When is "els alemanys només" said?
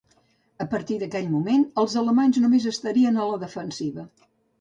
1.81-2.65